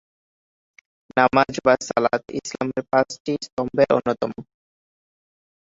নামায 1.17 1.55
বা 1.65 1.73
সালাত 1.87 2.23
ইসলামের 2.39 2.83
পাঁচটি 2.91 3.31
স্তম্ভের 3.45 3.89
অন্যতম। 3.97 4.31